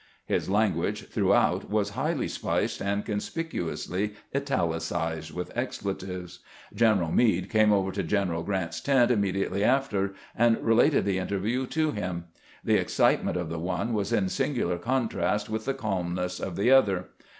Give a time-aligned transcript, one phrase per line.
[0.25, 6.39] His language throughout was highly spiced and conspicuously italicized with expletives.
[6.73, 11.67] G eneral Meade came over to General Grant's tent immediately after, and related the interview
[11.67, 12.25] to him.
[12.63, 17.09] The excitement of the one was in singular contrast with the calmness of the other.